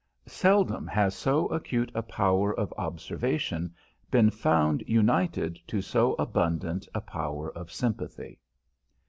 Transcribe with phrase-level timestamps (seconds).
[0.25, 3.71] Seldom has so acute a power of observation
[4.09, 8.39] been found united to so abundant a power of sympathy.